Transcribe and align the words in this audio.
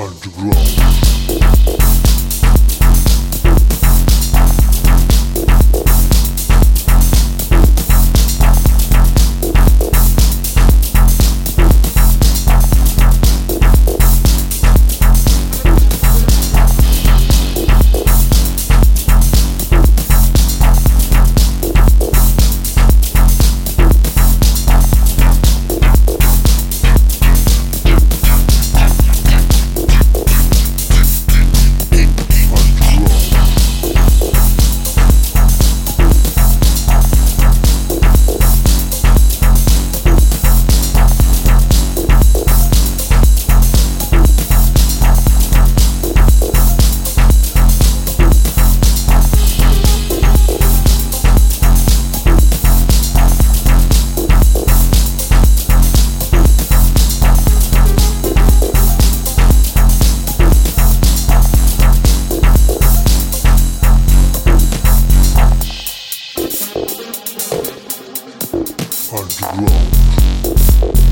underground. 0.00 1.79
underground. 69.20 71.09